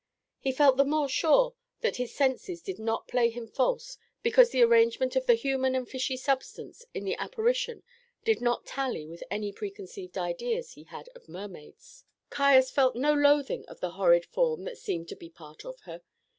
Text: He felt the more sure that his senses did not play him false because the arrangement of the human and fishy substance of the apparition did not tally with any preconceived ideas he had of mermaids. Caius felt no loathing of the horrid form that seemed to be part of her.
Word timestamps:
He 0.39 0.51
felt 0.51 0.77
the 0.77 0.83
more 0.83 1.07
sure 1.07 1.53
that 1.81 1.97
his 1.97 2.11
senses 2.11 2.63
did 2.63 2.79
not 2.79 3.07
play 3.07 3.29
him 3.29 3.45
false 3.47 3.99
because 4.23 4.49
the 4.49 4.63
arrangement 4.63 5.15
of 5.15 5.27
the 5.27 5.35
human 5.35 5.75
and 5.75 5.87
fishy 5.87 6.17
substance 6.17 6.83
of 6.95 7.03
the 7.05 7.13
apparition 7.17 7.83
did 8.25 8.41
not 8.41 8.65
tally 8.65 9.05
with 9.05 9.21
any 9.29 9.51
preconceived 9.53 10.17
ideas 10.17 10.71
he 10.73 10.85
had 10.85 11.07
of 11.09 11.29
mermaids. 11.29 12.03
Caius 12.31 12.71
felt 12.71 12.95
no 12.95 13.13
loathing 13.13 13.63
of 13.67 13.79
the 13.79 13.91
horrid 13.91 14.25
form 14.25 14.63
that 14.63 14.79
seemed 14.79 15.07
to 15.09 15.15
be 15.15 15.29
part 15.29 15.63
of 15.65 15.79
her. 15.81 16.01